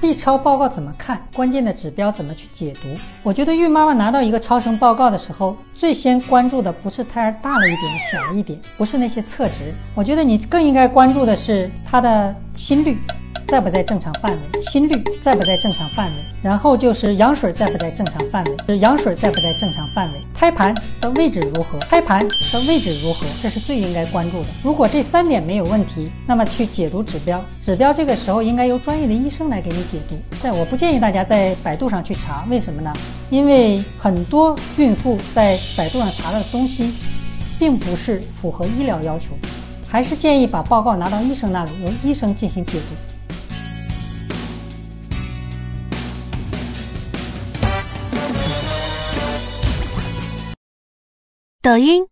[0.00, 1.22] B 超报告怎么看？
[1.34, 2.88] 关键的指标怎么去解读？
[3.22, 9.74] 我觉得孕妈妈拿到一个超声报告的时候，最先关注的不是胎儿大了一点、小了一点，不是那些测值。
[9.94, 12.96] 我觉得你更应该关注的是她的心率。
[13.50, 14.62] 在不在正常范围？
[14.62, 16.12] 心率在不在正常范围？
[16.40, 18.78] 然后就是羊水在不在正常范围？
[18.78, 20.20] 羊水在不在正常范围？
[20.32, 21.76] 胎盘的位置如何？
[21.80, 23.26] 胎盘的位置如何？
[23.42, 24.48] 这是最应该关注的。
[24.62, 30.16] 如果这三点没有问题，那么去解读指标，指标这个时候应该由专业的医生来给你解读。
[30.40, 32.92] 在我不建议大家在百度上去查，为什么呢？
[33.30, 36.94] 因为很多孕妇在百度上查的东西，
[37.58, 39.30] 并不是符合医疗要求，
[39.88, 42.94] 还是建议把报告拿到医生那里，由医生进行解读。
[51.62, 52.06] 抖音。